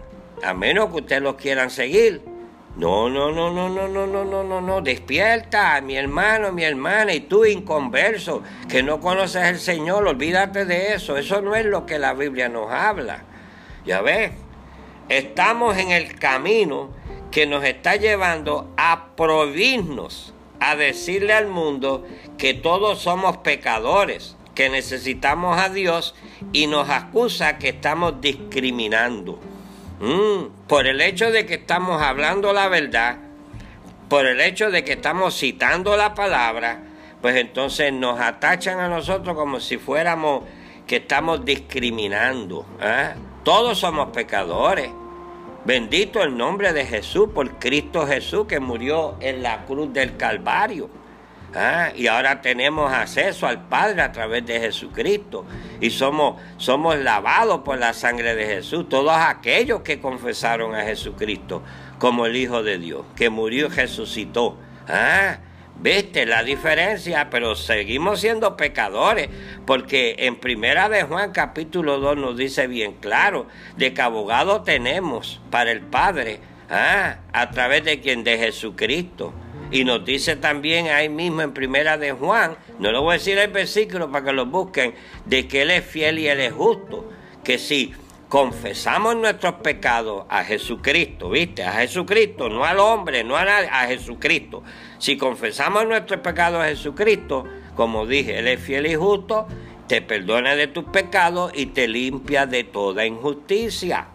a 0.45 0.55
menos 0.55 0.91
que 0.91 0.99
ustedes 0.99 1.23
los 1.23 1.35
quieran 1.35 1.71
seguir. 1.71 2.23
No, 2.77 3.11
no, 3.11 3.33
no, 3.33 3.51
no, 3.51 3.69
no, 3.69 3.89
no, 3.89 4.07
no, 4.07 4.25
no, 4.25 4.45
no, 4.45 4.61
no. 4.61 4.81
Despierta, 4.81 5.81
mi 5.81 5.97
hermano, 5.97 6.53
mi 6.53 6.63
hermana, 6.63 7.13
y 7.15 7.23
tú 7.23 7.45
inconverso, 7.45 8.45
que 8.69 8.85
no 8.85 9.01
conoces 9.01 9.43
al 9.43 9.59
Señor, 9.59 10.07
olvídate 10.07 10.67
de 10.67 10.95
eso. 10.95 11.17
Eso 11.17 11.43
no 11.43 11.57
es 11.57 11.67
lo 11.67 11.85
que 11.85 11.99
la 11.99 12.15
Biblia 12.15 12.49
nos 12.49 12.71
habla. 12.71 13.25
Ya 13.85 14.03
ves, 14.03 14.31
estamos 15.11 15.77
en 15.77 15.91
el 15.91 16.15
camino 16.19 16.91
que 17.31 17.47
nos 17.47 17.65
está 17.65 17.97
llevando 17.97 18.73
a 18.77 19.09
prohibirnos 19.17 20.33
a 20.61 20.77
decirle 20.77 21.33
al 21.33 21.49
mundo 21.49 22.07
que 22.39 22.55
todos 22.55 23.01
somos 23.01 23.39
pecadores, 23.39 24.37
que 24.55 24.69
necesitamos 24.69 25.59
a 25.59 25.69
Dios 25.69 26.15
y 26.53 26.67
nos 26.67 26.89
acusa 26.91 27.59
que 27.59 27.71
estamos 27.71 28.21
discriminando. 28.21 29.39
Mm, 30.01 30.67
por 30.69 30.87
el 30.87 31.01
hecho 31.01 31.31
de 31.31 31.45
que 31.45 31.55
estamos 31.55 32.01
hablando 32.01 32.53
la 32.53 32.69
verdad, 32.69 33.19
por 34.09 34.27
el 34.27 34.41
hecho 34.41 34.71
de 34.71 34.85
que 34.85 34.93
estamos 34.93 35.39
citando 35.39 35.97
la 35.97 36.15
palabra, 36.15 36.83
pues 37.21 37.37
entonces 37.37 37.93
nos 37.93 38.21
atachan 38.21 38.81
a 38.81 38.89
nosotros 38.89 39.37
como 39.37 39.61
si 39.61 39.77
fuéramos 39.77 40.45
que 40.87 40.97
estamos 40.97 41.45
discriminando. 41.45 42.67
¿eh? 42.81 43.15
Todos 43.45 43.79
somos 43.79 44.11
pecadores. 44.11 44.91
Bendito 45.65 46.23
el 46.23 46.37
nombre 46.37 46.73
de 46.73 46.87
Jesús 46.87 47.29
por 47.35 47.59
Cristo 47.59 48.07
Jesús 48.07 48.47
que 48.47 48.61
murió 48.61 49.17
en 49.21 49.43
la 49.43 49.67
cruz 49.67 49.93
del 49.93 50.17
Calvario. 50.17 50.89
Ah, 51.55 51.91
y 51.95 52.07
ahora 52.07 52.41
tenemos 52.41 52.93
acceso 52.93 53.47
al 53.47 53.67
Padre 53.67 54.03
a 54.03 54.13
través 54.13 54.47
de 54.47 54.59
Jesucristo. 54.59 55.45
Y 55.81 55.91
somos, 55.91 56.41
somos 56.57 56.99
lavados 56.99 57.61
por 57.61 57.79
la 57.79 57.93
sangre 57.93 58.35
de 58.35 58.47
Jesús. 58.47 58.89
Todos 58.89 59.13
aquellos 59.15 59.83
que 59.83 60.01
confesaron 60.01 60.75
a 60.75 60.85
Jesucristo 60.85 61.63
como 61.99 62.25
el 62.25 62.37
Hijo 62.37 62.63
de 62.63 62.79
Dios, 62.79 63.05
que 63.15 63.29
murió 63.29 63.67
y 63.67 63.71
resucitó. 63.71 64.57
Ah, 64.89 65.39
¿Viste 65.83 66.27
la 66.27 66.43
diferencia? 66.43 67.31
Pero 67.31 67.55
seguimos 67.55 68.21
siendo 68.21 68.55
pecadores, 68.55 69.31
porque 69.65 70.15
en 70.19 70.37
Primera 70.37 70.91
de 70.91 71.05
Juan 71.05 71.33
capítulo 71.33 71.99
2 72.01 72.19
nos 72.19 72.37
dice 72.37 72.67
bien 72.67 72.97
claro 73.01 73.47
de 73.79 73.95
que 73.95 74.03
abogado 74.03 74.61
tenemos 74.61 75.41
para 75.51 75.73
el 75.73 75.81
Padre, 75.81 76.41
¿ah? 76.69 77.21
a 77.33 77.51
través 77.51 77.83
de 77.85 77.99
quien 78.01 78.25
de 78.25 78.37
Jesucristo. 78.37 79.33
Y 79.71 79.85
nos 79.85 80.05
dice 80.05 80.37
también 80.37 80.89
ahí 80.89 81.09
mismo 81.09 81.41
en 81.41 81.55
Primera 81.55 81.97
de 81.97 82.13
Juan, 82.13 82.57
no 82.79 82.93
lo 82.93 83.01
voy 83.01 83.15
a 83.15 83.19
decir 83.19 83.39
el 83.39 83.51
versículo 83.51 84.13
para 84.13 84.27
que 84.27 84.33
lo 84.35 84.45
busquen, 84.45 84.95
de 85.25 85.49
que 85.49 85.63
Él 85.63 85.71
es 85.71 85.87
fiel 85.87 86.19
y 86.19 86.29
Él 86.29 86.41
es 86.41 86.53
justo, 86.53 87.11
que 87.43 87.57
si 87.57 87.95
confesamos 88.31 89.17
nuestros 89.17 89.55
pecados 89.55 90.25
a 90.29 90.45
Jesucristo, 90.45 91.31
¿viste? 91.31 91.65
A 91.65 91.73
Jesucristo, 91.73 92.49
no 92.49 92.65
al 92.65 92.79
hombre, 92.79 93.25
no 93.25 93.37
a 93.37 93.45
nadie, 93.45 93.69
a 93.69 93.89
Jesucristo. 93.89 94.63
Si 94.99 95.19
confesamos 95.19 95.85
nuestros 95.85 96.21
pecados 96.21 96.63
a 96.63 96.69
Jesucristo, 96.69 97.45
como 97.75 98.07
dije, 98.07 98.39
Él 98.39 98.47
es 98.47 98.61
fiel 98.61 98.87
y 98.87 98.95
justo, 98.95 99.49
te 99.89 100.01
perdona 100.01 100.55
de 100.55 100.69
tus 100.69 100.85
pecados 100.85 101.51
y 101.57 101.67
te 101.67 101.89
limpia 101.89 102.47
de 102.47 102.63
toda 102.63 103.05
injusticia. 103.05 104.07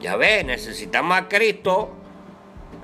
Ya 0.00 0.14
ves, 0.14 0.44
necesitamos 0.44 1.18
a 1.18 1.28
Cristo, 1.28 1.90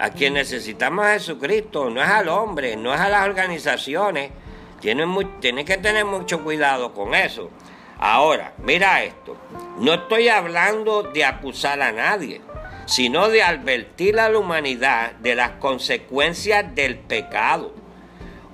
a 0.00 0.10
quien 0.10 0.34
necesitamos 0.34 1.06
a 1.06 1.12
Jesucristo, 1.12 1.88
no 1.88 2.02
es 2.02 2.08
al 2.08 2.28
hombre, 2.28 2.74
no 2.74 2.92
es 2.92 3.00
a 3.00 3.08
las 3.08 3.28
organizaciones. 3.28 4.32
Tienes, 4.80 5.06
que 5.64 5.76
tener 5.76 6.04
mucho 6.04 6.42
cuidado 6.42 6.92
con 6.92 7.14
eso. 7.14 7.48
Ahora, 8.02 8.54
mira 8.64 9.04
esto, 9.04 9.36
no 9.78 9.92
estoy 9.92 10.28
hablando 10.28 11.02
de 11.02 11.22
acusar 11.22 11.82
a 11.82 11.92
nadie, 11.92 12.40
sino 12.86 13.28
de 13.28 13.42
advertir 13.42 14.18
a 14.18 14.30
la 14.30 14.38
humanidad 14.38 15.12
de 15.16 15.34
las 15.34 15.50
consecuencias 15.52 16.74
del 16.74 16.96
pecado. 16.96 17.74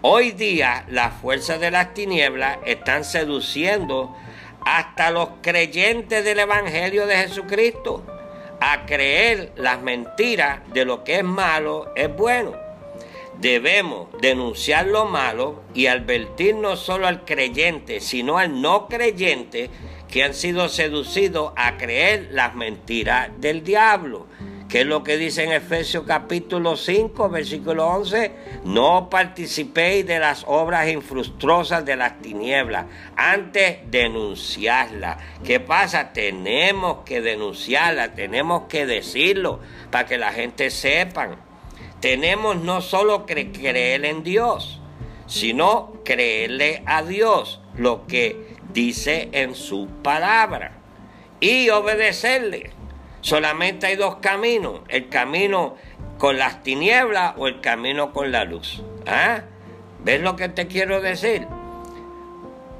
Hoy 0.02 0.32
día 0.32 0.84
las 0.88 1.14
fuerzas 1.20 1.60
de 1.60 1.70
las 1.70 1.94
tinieblas 1.94 2.58
están 2.66 3.04
seduciendo 3.04 4.16
hasta 4.64 5.12
los 5.12 5.28
creyentes 5.42 6.24
del 6.24 6.40
Evangelio 6.40 7.06
de 7.06 7.16
Jesucristo 7.18 8.04
a 8.60 8.84
creer 8.84 9.52
las 9.54 9.80
mentiras 9.80 10.58
de 10.72 10.84
lo 10.84 11.04
que 11.04 11.18
es 11.18 11.24
malo 11.24 11.92
es 11.94 12.12
bueno 12.14 12.65
debemos 13.40 14.08
denunciar 14.20 14.86
lo 14.86 15.06
malo 15.06 15.62
y 15.74 15.86
advertir 15.86 16.54
no 16.54 16.76
solo 16.76 17.06
al 17.06 17.24
creyente, 17.24 18.00
sino 18.00 18.38
al 18.38 18.60
no 18.60 18.88
creyente 18.88 19.70
que 20.08 20.22
han 20.22 20.34
sido 20.34 20.68
seducidos 20.68 21.52
a 21.56 21.76
creer 21.76 22.28
las 22.32 22.54
mentiras 22.54 23.30
del 23.38 23.62
diablo. 23.64 24.26
¿Qué 24.68 24.80
es 24.80 24.86
lo 24.86 25.04
que 25.04 25.16
dice 25.16 25.44
en 25.44 25.52
Efesios 25.52 26.04
capítulo 26.08 26.76
5, 26.76 27.28
versículo 27.28 27.86
11? 27.86 28.32
No 28.64 29.08
participéis 29.08 30.04
de 30.04 30.18
las 30.18 30.42
obras 30.48 30.88
infructuosas 30.88 31.84
de 31.84 31.94
las 31.94 32.20
tinieblas, 32.20 32.86
antes 33.14 33.78
denunciarlas. 33.88 35.22
¿Qué 35.44 35.60
pasa? 35.60 36.12
Tenemos 36.12 37.04
que 37.04 37.20
denunciarlas, 37.20 38.16
tenemos 38.16 38.64
que 38.68 38.86
decirlo 38.86 39.60
para 39.92 40.06
que 40.06 40.18
la 40.18 40.32
gente 40.32 40.70
sepa 40.70 41.45
tenemos 42.06 42.54
no 42.58 42.82
solo 42.82 43.26
que 43.26 43.50
creer 43.50 44.04
en 44.04 44.22
Dios, 44.22 44.80
sino 45.26 45.92
creerle 46.04 46.84
a 46.86 47.02
Dios 47.02 47.60
lo 47.76 48.06
que 48.06 48.54
dice 48.72 49.28
en 49.32 49.56
su 49.56 49.88
palabra 50.04 50.70
y 51.40 51.68
obedecerle. 51.70 52.70
Solamente 53.22 53.88
hay 53.88 53.96
dos 53.96 54.18
caminos, 54.18 54.82
el 54.86 55.08
camino 55.08 55.75
con 56.16 56.38
las 56.38 56.62
tinieblas 56.62 57.34
o 57.38 57.48
el 57.48 57.60
camino 57.60 58.12
con 58.12 58.30
la 58.30 58.44
luz. 58.44 58.84
¿Ah? 59.04 59.40
¿Ves 60.04 60.20
lo 60.20 60.36
que 60.36 60.48
te 60.48 60.68
quiero 60.68 61.00
decir? 61.00 61.48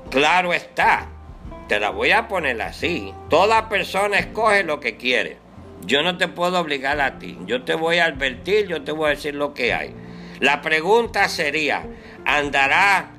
Claro 0.09 0.53
está, 0.53 1.09
te 1.67 1.81
la 1.81 1.91
voy 1.91 2.13
a 2.13 2.29
poner 2.29 2.63
así. 2.63 3.13
Toda 3.29 3.69
persona 3.69 4.21
escoge 4.21 4.63
lo 4.63 4.79
que 4.79 4.97
quiere. 4.97 5.39
Yo 5.85 6.03
no 6.03 6.17
te 6.17 6.29
puedo 6.29 6.59
obligar 6.59 7.01
a 7.01 7.19
ti. 7.19 7.39
Yo 7.47 7.63
te 7.63 7.75
voy 7.75 7.99
a 7.99 8.07
advertir, 8.07 8.67
yo 8.67 8.83
te 8.83 8.93
voy 8.93 9.07
a 9.07 9.11
decir 9.11 9.35
lo 9.35 9.55
que 9.55 9.73
hay. 9.73 9.95
La 10.41 10.61
pregunta 10.63 11.29
sería, 11.29 11.87
¿andará 12.25 13.13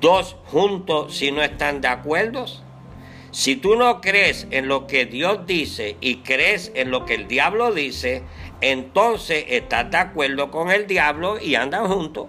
dos 0.00 0.36
juntos 0.46 1.16
si 1.16 1.32
no 1.32 1.42
están 1.42 1.80
de 1.80 1.88
acuerdo? 1.88 2.46
Si 3.32 3.56
tú 3.56 3.76
no 3.76 4.00
crees 4.00 4.48
en 4.50 4.66
lo 4.66 4.86
que 4.86 5.06
Dios 5.06 5.46
dice 5.46 5.96
y 6.00 6.16
crees 6.16 6.72
en 6.74 6.90
lo 6.90 7.04
que 7.04 7.14
el 7.14 7.28
diablo 7.28 7.72
dice, 7.72 8.22
entonces 8.60 9.44
estás 9.48 9.90
de 9.90 9.98
acuerdo 9.98 10.50
con 10.50 10.70
el 10.70 10.86
diablo 10.86 11.38
y 11.40 11.54
andan 11.54 11.86
juntos. 11.86 12.26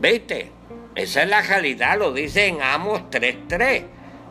¿Viste? 0.00 0.50
Esa 0.94 1.22
es 1.22 1.28
la 1.28 1.42
realidad, 1.42 1.98
lo 1.98 2.12
dice 2.12 2.46
en 2.46 2.62
Amos 2.62 3.02
3.3. 3.10 3.84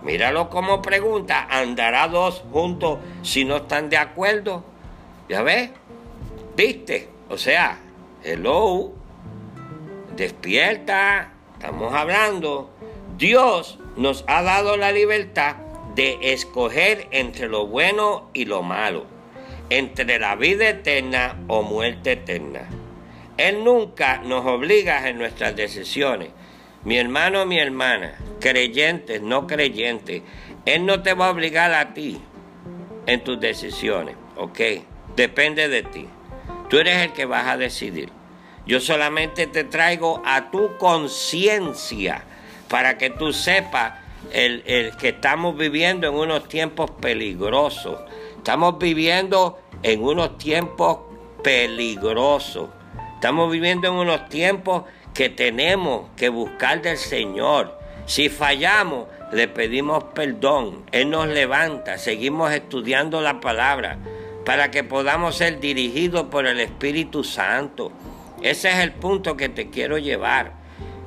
Míralo 0.04 0.50
como 0.50 0.82
pregunta, 0.82 1.48
¿andará 1.50 2.08
dos 2.08 2.44
juntos 2.52 3.00
si 3.22 3.46
no 3.46 3.58
están 3.58 3.90
de 3.90 3.98
acuerdo? 3.98 4.71
¿Ya 5.32 5.44
ves? 5.44 5.70
¿Viste? 6.58 7.08
O 7.30 7.38
sea, 7.38 7.80
hello, 8.22 8.92
despierta, 10.14 11.32
estamos 11.54 11.94
hablando. 11.94 12.70
Dios 13.18 13.80
nos 13.96 14.26
ha 14.28 14.42
dado 14.42 14.76
la 14.76 14.92
libertad 14.92 15.56
de 15.96 16.18
escoger 16.34 17.08
entre 17.12 17.48
lo 17.48 17.66
bueno 17.66 18.30
y 18.34 18.44
lo 18.44 18.62
malo, 18.62 19.06
entre 19.70 20.20
la 20.20 20.36
vida 20.36 20.68
eterna 20.68 21.38
o 21.48 21.64
muerte 21.64 22.12
eterna. 22.12 22.68
Él 23.38 23.64
nunca 23.64 24.18
nos 24.18 24.46
obliga 24.46 25.08
en 25.08 25.18
nuestras 25.18 25.56
decisiones. 25.56 26.32
Mi 26.84 26.98
hermano, 26.98 27.46
mi 27.46 27.58
hermana, 27.58 28.20
creyentes, 28.42 29.22
no 29.22 29.48
creyentes, 29.48 30.24
Él 30.66 30.86
no 30.86 31.02
te 31.02 31.14
va 31.14 31.28
a 31.28 31.32
obligar 31.32 31.74
a 31.74 31.94
ti 31.94 32.20
en 33.06 33.24
tus 33.24 33.40
decisiones, 33.40 34.18
¿ok? 34.36 34.60
Depende 35.16 35.68
de 35.68 35.84
ti. 35.84 36.08
Tú 36.70 36.78
eres 36.78 36.98
el 36.98 37.14
que 37.14 37.26
vas 37.26 37.48
a 37.48 37.58
decidir. 37.58 38.10
Yo 38.66 38.80
solamente 38.80 39.48
te 39.48 39.64
traigo 39.64 40.22
a 40.26 40.52
tu 40.52 40.78
conciencia 40.78 42.24
para 42.70 42.98
que 42.98 43.10
tú 43.10 43.34
sepas 43.34 43.94
el, 44.32 44.94
que 44.98 45.10
estamos 45.10 45.58
viviendo 45.58 46.08
en 46.08 46.14
unos 46.14 46.48
tiempos 46.48 46.92
peligrosos. 46.92 48.00
Estamos 48.38 48.78
viviendo 48.80 49.60
en 49.84 50.04
unos 50.04 50.38
tiempos 50.38 51.00
peligrosos. 51.44 52.70
Estamos 53.16 53.52
viviendo 53.52 53.88
en 53.88 53.96
unos 53.96 54.30
tiempos 54.30 54.84
que 55.14 55.30
tenemos 55.30 56.10
que 56.16 56.30
buscar 56.30 56.82
del 56.82 56.98
Señor. 56.98 57.78
Si 58.06 58.30
fallamos, 58.30 59.08
le 59.34 59.48
pedimos 59.48 60.06
perdón. 60.14 60.84
Él 60.92 61.10
nos 61.10 61.28
levanta. 61.28 61.98
Seguimos 61.98 62.52
estudiando 62.52 63.22
la 63.22 63.42
palabra 63.42 63.98
para 64.46 64.72
que 64.72 64.84
podamos 64.84 65.38
ser 65.38 65.60
dirigidos 65.60 66.28
por 66.28 66.48
el 66.48 66.60
Espíritu 66.60 67.24
Santo. 67.24 67.92
Ese 68.42 68.70
es 68.70 68.78
el 68.78 68.94
punto 68.94 69.38
que 69.38 69.50
te 69.50 69.70
quiero 69.70 69.98
llevar. 69.98 70.54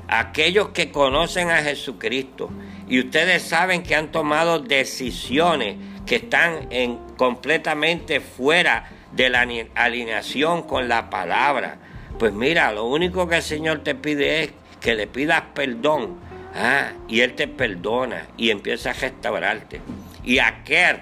Aquellos 0.07 0.69
que 0.69 0.91
conocen 0.91 1.49
a 1.49 1.57
Jesucristo 1.57 2.49
y 2.87 2.99
ustedes 2.99 3.41
saben 3.43 3.83
que 3.83 3.95
han 3.95 4.11
tomado 4.11 4.59
decisiones 4.59 5.77
que 6.05 6.17
están 6.17 6.67
en, 6.69 6.97
completamente 7.17 8.19
fuera 8.19 8.89
de 9.11 9.29
la 9.29 9.47
alineación 9.73 10.63
con 10.63 10.87
la 10.87 11.09
palabra. 11.09 11.79
Pues 12.19 12.31
mira, 12.33 12.71
lo 12.71 12.85
único 12.85 13.27
que 13.27 13.37
el 13.37 13.43
Señor 13.43 13.79
te 13.79 13.95
pide 13.95 14.43
es 14.43 14.51
que 14.79 14.93
le 14.93 15.07
pidas 15.07 15.41
perdón. 15.53 16.19
Ah, 16.53 16.91
y 17.09 17.19
Él 17.19 17.33
te 17.33 17.47
perdona 17.47 18.27
y 18.37 18.49
empieza 18.49 18.91
a 18.91 18.93
restaurarte. 18.93 19.81
Y 20.23 20.39
aquel, 20.39 20.99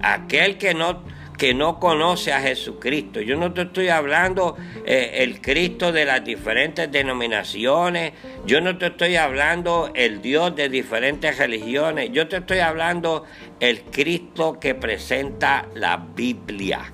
aquel 0.00 0.56
que 0.56 0.72
no 0.72 1.02
que 1.36 1.54
no 1.54 1.78
conoce 1.78 2.32
a 2.32 2.40
Jesucristo. 2.40 3.20
Yo 3.20 3.36
no 3.36 3.52
te 3.52 3.62
estoy 3.62 3.88
hablando 3.88 4.56
eh, 4.84 5.10
el 5.18 5.40
Cristo 5.40 5.92
de 5.92 6.04
las 6.04 6.24
diferentes 6.24 6.90
denominaciones, 6.90 8.12
yo 8.46 8.60
no 8.60 8.78
te 8.78 8.86
estoy 8.86 9.16
hablando 9.16 9.90
el 9.94 10.22
Dios 10.22 10.54
de 10.56 10.68
diferentes 10.68 11.38
religiones, 11.38 12.10
yo 12.12 12.28
te 12.28 12.38
estoy 12.38 12.60
hablando 12.60 13.24
el 13.60 13.82
Cristo 13.82 14.58
que 14.58 14.74
presenta 14.74 15.66
la 15.74 15.96
Biblia. 15.96 16.92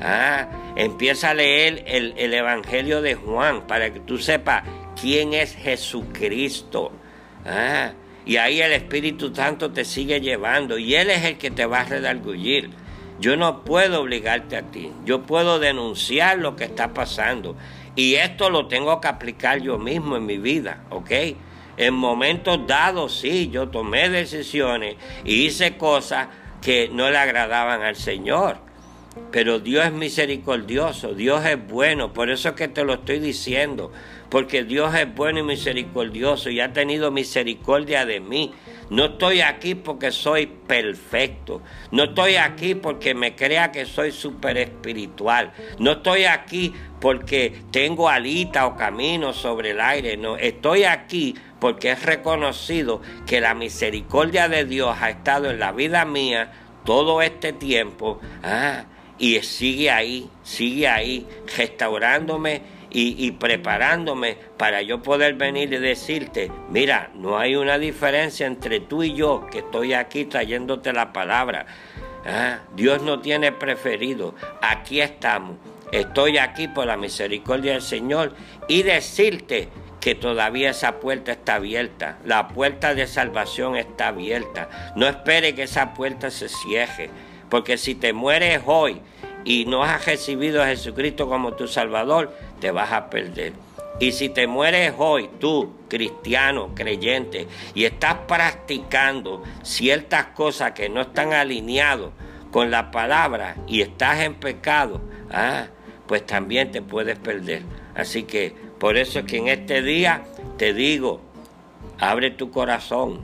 Ah, 0.00 0.74
empieza 0.76 1.30
a 1.30 1.34
leer 1.34 1.82
el, 1.86 2.14
el 2.16 2.32
Evangelio 2.32 3.02
de 3.02 3.14
Juan 3.14 3.66
para 3.66 3.92
que 3.92 4.00
tú 4.00 4.18
sepas 4.18 4.62
quién 5.00 5.34
es 5.34 5.56
Jesucristo. 5.56 6.92
Ah, 7.44 7.92
y 8.24 8.36
ahí 8.36 8.60
el 8.60 8.72
Espíritu 8.72 9.34
Santo 9.34 9.72
te 9.72 9.84
sigue 9.84 10.20
llevando 10.20 10.78
y 10.78 10.94
Él 10.94 11.10
es 11.10 11.24
el 11.24 11.38
que 11.38 11.50
te 11.50 11.64
va 11.64 11.80
a 11.80 11.84
redargullir. 11.84 12.70
Yo 13.20 13.36
no 13.36 13.64
puedo 13.64 14.02
obligarte 14.02 14.56
a 14.56 14.62
ti. 14.62 14.92
Yo 15.04 15.22
puedo 15.22 15.58
denunciar 15.58 16.38
lo 16.38 16.56
que 16.56 16.64
está 16.64 16.94
pasando. 16.94 17.56
Y 17.96 18.14
esto 18.14 18.48
lo 18.50 18.68
tengo 18.68 19.00
que 19.00 19.08
aplicar 19.08 19.60
yo 19.60 19.78
mismo 19.78 20.16
en 20.16 20.24
mi 20.24 20.38
vida, 20.38 20.84
¿ok? 20.90 21.10
En 21.76 21.94
momentos 21.94 22.66
dados, 22.66 23.18
sí, 23.18 23.50
yo 23.50 23.68
tomé 23.68 24.08
decisiones 24.08 24.96
y 25.24 25.46
hice 25.46 25.76
cosas 25.76 26.28
que 26.60 26.88
no 26.92 27.10
le 27.10 27.18
agradaban 27.18 27.82
al 27.82 27.96
Señor. 27.96 28.58
Pero 29.32 29.58
Dios 29.58 29.86
es 29.86 29.92
misericordioso, 29.92 31.14
Dios 31.14 31.44
es 31.44 31.66
bueno, 31.66 32.12
por 32.12 32.30
eso 32.30 32.50
es 32.50 32.54
que 32.54 32.68
te 32.68 32.84
lo 32.84 32.94
estoy 32.94 33.18
diciendo, 33.18 33.90
porque 34.30 34.64
Dios 34.64 34.94
es 34.94 35.14
bueno 35.14 35.40
y 35.40 35.42
misericordioso 35.42 36.50
y 36.50 36.60
ha 36.60 36.72
tenido 36.72 37.10
misericordia 37.10 38.04
de 38.04 38.20
mí. 38.20 38.52
No 38.90 39.06
estoy 39.06 39.42
aquí 39.42 39.74
porque 39.74 40.10
soy 40.10 40.46
perfecto. 40.46 41.60
No 41.90 42.04
estoy 42.04 42.36
aquí 42.36 42.74
porque 42.74 43.14
me 43.14 43.34
crea 43.34 43.70
que 43.70 43.84
soy 43.84 44.12
súper 44.12 44.56
espiritual. 44.56 45.52
No 45.78 45.92
estoy 45.92 46.24
aquí 46.24 46.72
porque 47.00 47.62
tengo 47.70 48.08
alita 48.08 48.66
o 48.66 48.76
camino 48.76 49.32
sobre 49.32 49.70
el 49.70 49.80
aire. 49.80 50.16
No, 50.16 50.36
estoy 50.36 50.84
aquí 50.84 51.34
porque 51.60 51.90
he 51.90 51.94
reconocido 51.96 53.02
que 53.26 53.40
la 53.40 53.54
misericordia 53.54 54.48
de 54.48 54.64
Dios 54.64 54.96
ha 55.00 55.10
estado 55.10 55.50
en 55.50 55.58
la 55.58 55.72
vida 55.72 56.04
mía 56.04 56.52
todo 56.84 57.20
este 57.20 57.52
tiempo. 57.52 58.20
Ah, 58.42 58.84
y 59.18 59.40
sigue 59.40 59.90
ahí, 59.90 60.30
sigue 60.42 60.88
ahí, 60.88 61.26
restaurándome 61.56 62.77
y, 62.90 63.30
preparándome 63.32 64.36
para 64.56 64.82
yo 64.82 65.02
poder 65.02 65.34
venir 65.34 65.72
y 65.72 65.78
decirte, 65.78 66.50
mira, 66.70 67.10
no 67.14 67.38
hay 67.38 67.56
una 67.56 67.78
diferencia 67.78 68.46
entre 68.46 68.80
tú 68.80 69.02
y 69.02 69.14
yo 69.14 69.46
que 69.50 69.58
estoy 69.58 69.92
aquí 69.92 70.24
trayéndote 70.24 70.92
la 70.92 71.12
palabra. 71.12 71.66
Ah, 72.26 72.60
Dios 72.74 73.02
no 73.02 73.20
tiene 73.20 73.52
preferido, 73.52 74.34
aquí 74.62 75.00
estamos. 75.00 75.56
Estoy 75.92 76.38
aquí 76.38 76.68
por 76.68 76.86
la 76.86 76.96
misericordia 76.96 77.72
del 77.72 77.82
Señor 77.82 78.34
y 78.68 78.82
decirte 78.82 79.68
que 80.00 80.14
todavía 80.14 80.70
esa 80.70 81.00
puerta 81.00 81.32
está 81.32 81.56
abierta. 81.56 82.18
La 82.24 82.48
puerta 82.48 82.94
de 82.94 83.06
salvación 83.06 83.76
está 83.76 84.08
abierta. 84.08 84.92
No 84.96 85.06
espere 85.06 85.54
que 85.54 85.64
esa 85.64 85.94
puerta 85.94 86.30
se 86.30 86.48
cierre. 86.48 87.10
Porque 87.48 87.78
si 87.78 87.94
te 87.94 88.12
mueres 88.12 88.62
hoy 88.66 89.00
y 89.44 89.64
no 89.64 89.82
has 89.82 90.04
recibido 90.04 90.62
a 90.62 90.66
Jesucristo 90.66 91.28
como 91.28 91.54
tu 91.54 91.66
Salvador, 91.66 92.36
te 92.60 92.70
vas 92.70 92.92
a 92.92 93.10
perder. 93.10 93.52
Y 94.00 94.12
si 94.12 94.28
te 94.28 94.46
mueres 94.46 94.94
hoy, 94.96 95.28
tú, 95.40 95.72
cristiano, 95.88 96.70
creyente, 96.74 97.48
y 97.74 97.84
estás 97.84 98.14
practicando 98.28 99.42
ciertas 99.62 100.26
cosas 100.26 100.72
que 100.72 100.88
no 100.88 101.00
están 101.00 101.32
alineados 101.32 102.12
con 102.52 102.70
la 102.70 102.90
palabra 102.90 103.56
y 103.66 103.80
estás 103.80 104.20
en 104.20 104.34
pecado, 104.34 105.00
ah, 105.30 105.66
pues 106.06 106.24
también 106.24 106.70
te 106.70 106.80
puedes 106.80 107.18
perder. 107.18 107.62
Así 107.96 108.22
que 108.22 108.54
por 108.78 108.96
eso 108.96 109.18
es 109.20 109.24
que 109.24 109.38
en 109.38 109.48
este 109.48 109.82
día 109.82 110.22
te 110.56 110.72
digo, 110.72 111.20
abre 111.98 112.30
tu 112.30 112.52
corazón, 112.52 113.20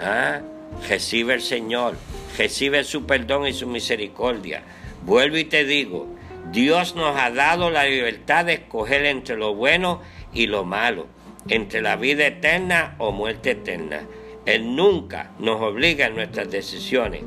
ah, 0.00 0.40
recibe 0.88 1.34
el 1.34 1.42
Señor, 1.42 1.96
recibe 2.38 2.84
su 2.84 3.04
perdón 3.04 3.48
y 3.48 3.52
su 3.52 3.66
misericordia. 3.66 4.62
Vuelvo 5.04 5.36
y 5.36 5.44
te 5.44 5.64
digo, 5.64 6.06
Dios 6.54 6.94
nos 6.94 7.16
ha 7.20 7.32
dado 7.32 7.68
la 7.68 7.84
libertad 7.84 8.44
de 8.44 8.52
escoger 8.54 9.04
entre 9.06 9.36
lo 9.36 9.56
bueno 9.56 10.00
y 10.32 10.46
lo 10.46 10.64
malo, 10.64 11.08
entre 11.48 11.82
la 11.82 11.96
vida 11.96 12.28
eterna 12.28 12.94
o 12.98 13.10
muerte 13.10 13.50
eterna. 13.50 14.02
Él 14.46 14.76
nunca 14.76 15.32
nos 15.40 15.60
obliga 15.60 16.06
en 16.06 16.14
nuestras 16.14 16.48
decisiones. 16.48 17.24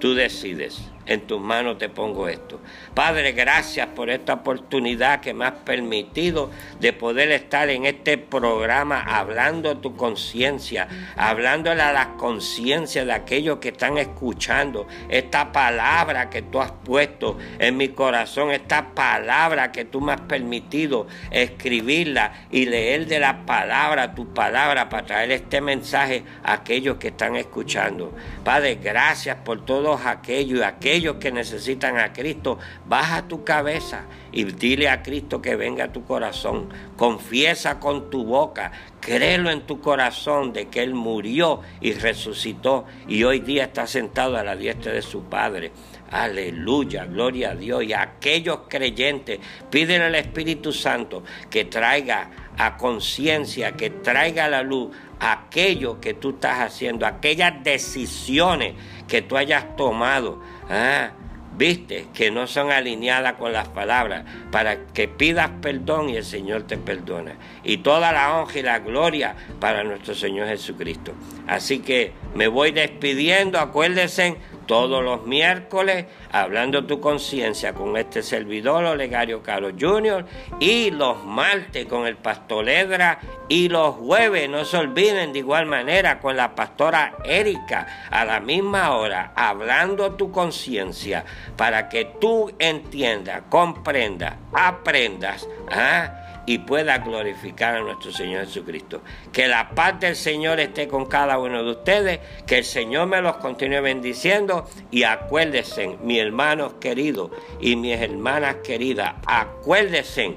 Tú 0.00 0.14
decides. 0.14 0.90
En 1.06 1.22
tus 1.22 1.40
manos 1.40 1.78
te 1.78 1.88
pongo 1.88 2.28
esto. 2.28 2.60
Padre, 2.94 3.32
gracias 3.32 3.88
por 3.88 4.10
esta 4.10 4.34
oportunidad 4.34 5.20
que 5.20 5.34
me 5.34 5.44
has 5.44 5.52
permitido 5.52 6.50
de 6.80 6.92
poder 6.92 7.30
estar 7.32 7.68
en 7.68 7.86
este 7.86 8.18
programa 8.18 9.00
hablando 9.00 9.78
tu 9.78 9.96
conciencia, 9.96 10.88
hablándole 11.16 11.82
a 11.82 11.92
la 11.92 12.14
conciencia 12.14 13.04
de 13.04 13.12
aquellos 13.12 13.58
que 13.58 13.68
están 13.68 13.98
escuchando 13.98 14.86
esta 15.08 15.52
palabra 15.52 16.30
que 16.30 16.42
tú 16.42 16.60
has 16.60 16.72
puesto 16.72 17.38
en 17.58 17.76
mi 17.76 17.88
corazón, 17.88 18.50
esta 18.50 18.94
palabra 18.94 19.72
que 19.72 19.84
tú 19.84 20.00
me 20.00 20.12
has 20.12 20.20
permitido 20.22 21.06
escribirla 21.30 22.46
y 22.50 22.66
leer 22.66 23.06
de 23.06 23.18
la 23.18 23.44
palabra, 23.44 24.14
tu 24.14 24.32
palabra, 24.32 24.88
para 24.88 25.06
traer 25.06 25.32
este 25.32 25.60
mensaje 25.60 26.22
a 26.42 26.54
aquellos 26.54 26.96
que 26.96 27.08
están 27.08 27.36
escuchando. 27.36 28.14
Padre, 28.44 28.78
gracias 28.82 29.36
por 29.44 29.64
todos 29.64 30.06
aquellos 30.06 30.60
y 30.60 30.62
aquellos 30.62 30.93
que 31.18 31.32
necesitan 31.32 31.98
a 31.98 32.12
Cristo. 32.12 32.58
Baja 32.86 33.26
tu 33.28 33.44
cabeza 33.44 34.04
y 34.32 34.44
dile 34.44 34.88
a 34.88 35.02
Cristo 35.02 35.42
que 35.42 35.56
venga 35.56 35.84
a 35.84 35.92
tu 35.92 36.04
corazón. 36.04 36.68
Confiesa 36.96 37.80
con 37.80 38.10
tu 38.10 38.24
boca, 38.24 38.72
créelo 39.00 39.50
en 39.50 39.62
tu 39.62 39.80
corazón 39.80 40.52
de 40.52 40.68
que 40.68 40.82
Él 40.82 40.94
murió 40.94 41.60
y 41.80 41.92
resucitó 41.92 42.84
y 43.08 43.24
hoy 43.24 43.40
día 43.40 43.64
está 43.64 43.86
sentado 43.86 44.36
a 44.36 44.44
la 44.44 44.56
diestra 44.56 44.92
de 44.92 45.02
su 45.02 45.24
Padre. 45.24 45.72
Aleluya, 46.10 47.06
gloria 47.06 47.50
a 47.50 47.54
Dios. 47.56 47.82
Y 47.82 47.92
a 47.92 48.02
aquellos 48.02 48.60
creyentes, 48.68 49.40
pídele 49.70 50.04
al 50.04 50.14
Espíritu 50.14 50.72
Santo 50.72 51.24
que 51.50 51.64
traiga 51.64 52.30
a 52.56 52.76
conciencia, 52.76 53.72
que 53.72 53.90
traiga 53.90 54.48
la 54.48 54.62
luz 54.62 54.90
aquello 55.24 56.00
que 56.00 56.14
tú 56.14 56.30
estás 56.30 56.60
haciendo, 56.60 57.06
aquellas 57.06 57.62
decisiones 57.64 58.74
que 59.08 59.22
tú 59.22 59.36
hayas 59.36 59.76
tomado. 59.76 60.40
Ah, 60.68 61.12
viste, 61.56 62.06
que 62.12 62.30
no 62.30 62.46
son 62.46 62.70
alineadas 62.70 63.34
con 63.34 63.52
las 63.52 63.68
palabras, 63.68 64.24
para 64.50 64.86
que 64.86 65.08
pidas 65.08 65.50
perdón 65.62 66.10
y 66.10 66.16
el 66.16 66.24
Señor 66.24 66.64
te 66.64 66.76
perdona. 66.76 67.36
Y 67.62 67.78
toda 67.78 68.12
la 68.12 68.34
honra 68.34 68.58
y 68.58 68.62
la 68.62 68.78
gloria 68.80 69.34
para 69.60 69.84
nuestro 69.84 70.14
Señor 70.14 70.48
Jesucristo. 70.48 71.12
Así 71.46 71.78
que 71.78 72.12
me 72.34 72.48
voy 72.48 72.72
despidiendo, 72.72 73.58
acuérdense 73.58 74.36
todos 74.66 75.02
los 75.02 75.26
miércoles 75.26 76.06
hablando 76.30 76.84
tu 76.84 77.00
conciencia 77.00 77.72
con 77.72 77.96
este 77.96 78.22
servidor 78.22 78.84
Olegario 78.84 79.42
Caro 79.42 79.70
Jr. 79.78 80.24
y 80.60 80.90
los 80.90 81.24
martes 81.24 81.86
con 81.86 82.06
el 82.06 82.16
pastor 82.16 82.68
Edra 82.68 83.20
y 83.48 83.68
los 83.68 83.94
jueves 83.94 84.48
no 84.48 84.64
se 84.64 84.78
olviden 84.78 85.32
de 85.32 85.40
igual 85.40 85.66
manera 85.66 86.20
con 86.20 86.36
la 86.36 86.54
pastora 86.54 87.16
Erika 87.24 88.08
a 88.10 88.24
la 88.24 88.40
misma 88.40 88.96
hora 88.96 89.32
hablando 89.36 90.12
tu 90.12 90.30
conciencia 90.30 91.24
para 91.56 91.88
que 91.88 92.04
tú 92.20 92.52
entiendas, 92.58 93.42
comprendas, 93.48 94.34
aprendas. 94.52 95.48
¿ah? 95.70 96.23
Y 96.46 96.58
pueda 96.58 96.98
glorificar 96.98 97.76
a 97.76 97.80
nuestro 97.80 98.12
Señor 98.12 98.46
Jesucristo. 98.46 99.02
Que 99.32 99.48
la 99.48 99.70
paz 99.70 100.00
del 100.00 100.16
Señor 100.16 100.60
esté 100.60 100.88
con 100.88 101.06
cada 101.06 101.38
uno 101.38 101.62
de 101.62 101.70
ustedes, 101.70 102.20
que 102.46 102.58
el 102.58 102.64
Señor 102.64 103.06
me 103.06 103.20
los 103.20 103.36
continúe 103.36 103.80
bendiciendo 103.82 104.68
y 104.90 105.04
acuérdense, 105.04 105.98
mis 106.02 106.20
hermanos 106.20 106.74
queridos 106.80 107.30
y 107.60 107.76
mis 107.76 107.96
hermanas 108.00 108.56
queridas, 108.64 109.14
acuérdense 109.26 110.34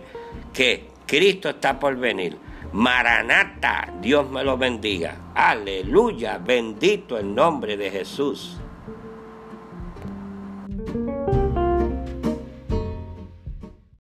que 0.53 0.87
Cristo 1.05 1.49
está 1.49 1.79
por 1.79 1.95
venir. 1.97 2.37
Maranata, 2.73 3.93
Dios 4.01 4.29
me 4.29 4.43
lo 4.43 4.57
bendiga. 4.57 5.31
Aleluya, 5.33 6.37
bendito 6.37 7.17
el 7.17 7.33
nombre 7.33 7.77
de 7.77 7.89
Jesús. 7.89 8.57